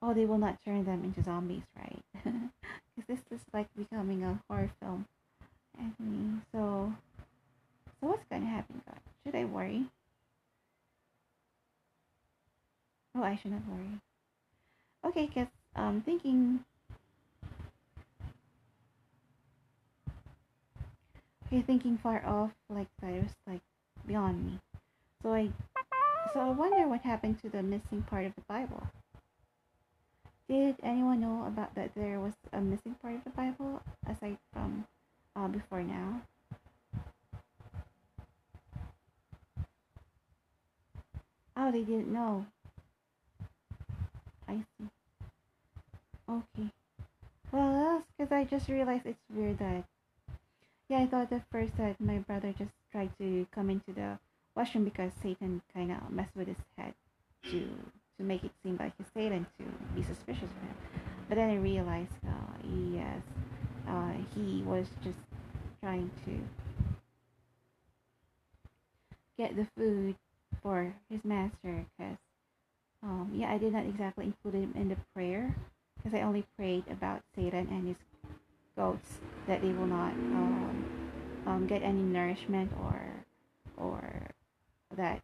[0.00, 2.02] oh, they will not turn them into zombies, right?
[2.96, 5.06] Because this is like becoming a horror film.
[6.52, 6.92] So,
[8.00, 9.00] so what's going to happen, God?
[9.24, 9.86] Should I worry?
[13.14, 14.00] Oh, I should not worry.
[15.04, 16.64] Okay, because um, thinking.
[21.46, 23.60] Okay, thinking far off, like was like
[24.06, 24.58] beyond me.
[25.22, 25.50] So I,
[26.32, 28.82] so I wonder what happened to the missing part of the Bible.
[30.48, 31.94] Did anyone know about that?
[31.94, 34.86] There was a missing part of the Bible aside from
[35.36, 36.22] uh, before now.
[41.56, 42.46] Oh, they didn't know.
[44.48, 44.88] I see.
[46.28, 46.70] Okay.
[47.52, 49.84] Well, that's because I just realized it's weird that.
[50.88, 54.18] Yeah, I thought at first that my brother just tried to come into the
[54.54, 56.94] washroom because Satan kind of messed with his head
[57.50, 57.68] to
[58.18, 59.64] to make it seem like he's Satan to
[59.94, 60.76] be suspicious of him.
[61.28, 62.56] But then I realized, uh,
[62.94, 63.22] yes,
[63.88, 65.18] uh, he was just
[65.80, 66.40] trying to
[69.38, 70.16] get the food
[70.62, 72.16] for his master because
[73.02, 75.54] um, yeah, I did not exactly include him in the prayer
[75.96, 77.96] because I only prayed about Satan and his
[78.76, 80.84] goats that they will not um,
[81.46, 83.02] um, get any nourishment or
[83.76, 84.02] or
[84.96, 85.22] that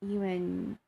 [0.00, 0.78] human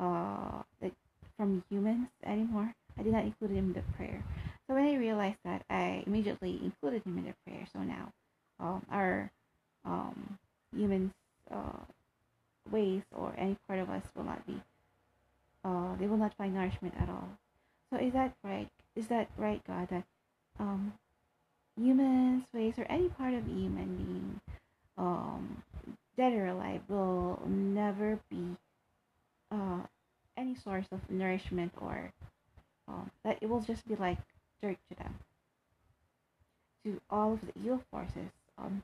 [0.00, 0.92] uh that
[1.36, 2.74] from humans anymore.
[2.98, 4.22] I did not include him in the prayer.
[4.66, 7.66] So when I realized that, I immediately included him in the prayer.
[7.72, 8.12] So now,
[8.60, 9.30] um, our
[9.84, 10.38] um
[10.74, 11.12] humans
[11.50, 11.84] uh
[12.70, 14.60] waste or any part of us will not be
[15.64, 17.28] uh they will not find nourishment at all.
[17.90, 18.68] So is that right?
[18.96, 20.04] Is that right god that
[20.58, 20.94] um
[21.76, 24.40] humans waste or any part of human being
[24.96, 25.62] um
[26.16, 28.56] dead or alive will never be
[29.50, 29.80] uh
[30.36, 32.12] any source of nourishment or
[32.88, 34.18] um, that it will just be like
[34.62, 35.18] dirt to them.
[36.84, 38.82] To all of the evil forces um,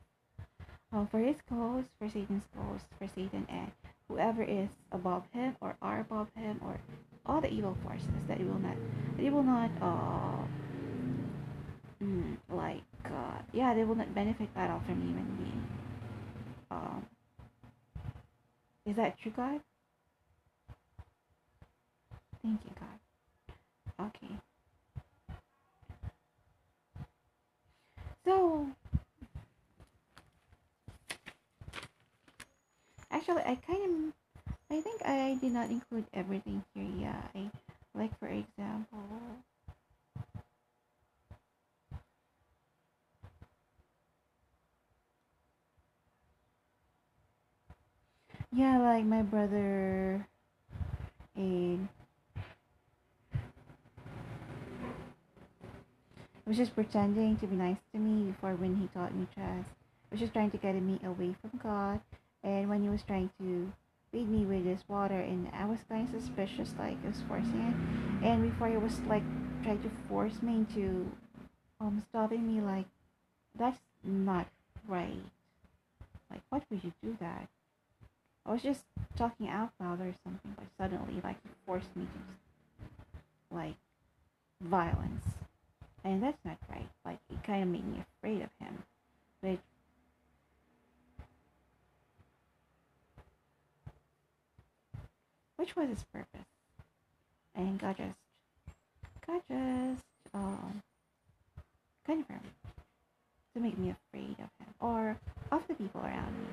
[0.93, 3.71] uh, for his cause, for Satan's cause, for Satan and
[4.11, 6.81] whoever is above him or are above him or
[7.27, 8.77] all the evil forces that he will not
[9.17, 10.45] that he will not uh
[12.05, 15.65] mm, like uh, yeah they will not benefit at all from human being.
[16.71, 17.07] Um
[18.87, 19.61] is that true God?
[22.43, 24.09] Thank you God.
[24.09, 24.35] Okay.
[28.25, 28.69] So
[33.21, 34.15] actually I kind of
[34.71, 37.51] I think I did not include everything here yeah I
[37.95, 39.05] like for example
[48.53, 50.27] yeah like my brother
[51.37, 51.89] and
[56.47, 59.65] was just pretending to be nice to me before when he taught me chess.
[60.11, 62.01] He was just trying to get me away from God
[62.43, 63.73] and when he was trying to
[64.13, 67.61] feed me with this water and I was kind of suspicious like he was forcing
[67.61, 68.27] it.
[68.27, 69.23] And before he was like
[69.63, 71.11] trying to force me into
[71.81, 72.87] um stopping me like
[73.59, 74.47] that's not
[74.89, 75.23] right.
[76.31, 77.49] Like why would you do that?
[78.47, 78.85] I was just
[79.17, 83.77] talking out loud or something but suddenly like he forced me to like
[84.61, 85.25] violence.
[86.03, 86.89] And that's not right.
[87.05, 88.83] Like it kind of made me afraid of him
[89.41, 89.61] which
[95.61, 96.47] which was his purpose.
[97.55, 98.17] And God just,
[99.27, 100.03] God just,
[100.33, 100.83] um,
[102.07, 102.41] confirmed
[103.53, 105.19] to make me afraid of him or
[105.53, 106.47] of the people around me.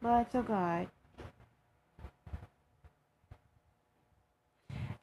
[0.00, 0.86] But so God,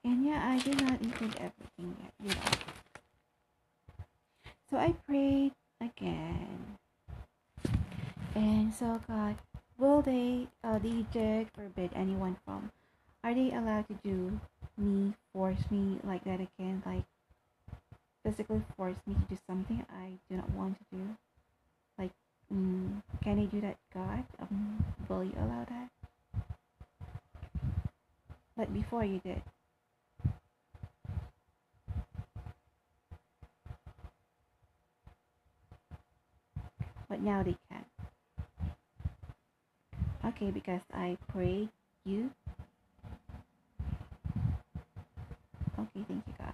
[0.06, 2.42] and yeah, I did not include everything yet, you know.
[4.70, 5.52] So I prayed
[5.82, 6.78] again.
[8.36, 9.36] And so God,
[9.78, 12.72] will they, uh, the Egypt forbid anyone from
[13.24, 14.40] are they allowed to do
[14.78, 16.82] me force me like that again?
[16.86, 17.04] Like
[18.24, 21.04] physically force me to do something i do not want to do?
[21.98, 22.12] Like
[22.54, 24.24] mm, can they do that god?
[24.40, 25.90] Um, will you allow that?
[28.58, 29.42] But before you did.
[37.10, 37.86] But now they can
[40.26, 41.70] okay because i prayed
[42.06, 42.30] you
[45.80, 46.54] Okay, thank you, God.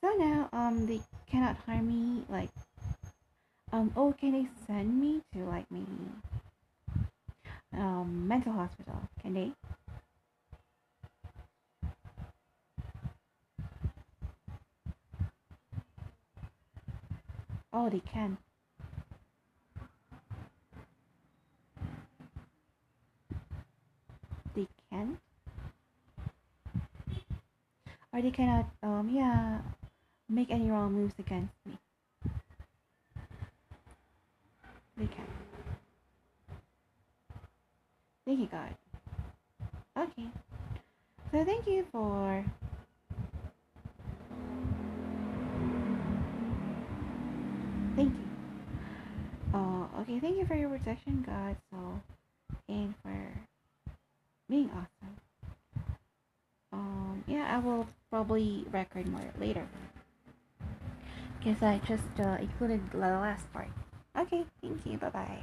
[0.00, 2.24] So now, um, they cannot harm me.
[2.28, 2.50] Like,
[3.72, 5.86] um, oh, can they send me to like maybe
[7.76, 9.00] um mental hospital?
[9.22, 9.52] Can they?
[17.72, 18.36] Oh, they can.
[24.54, 25.18] They can
[28.12, 29.62] or they cannot um yeah
[30.28, 31.78] make any wrong moves against me.
[34.96, 35.26] They can
[38.26, 38.76] thank you god.
[39.98, 40.28] Okay.
[41.32, 42.44] So thank you for
[47.96, 48.28] thank you.
[49.54, 52.00] Uh okay thank you for your protection god so
[52.68, 53.40] and for
[54.48, 55.16] being awesome
[57.26, 59.66] yeah i will probably record more later.
[61.38, 63.68] Because i just uh, included the last part.
[64.18, 65.38] Okay thank you bye bye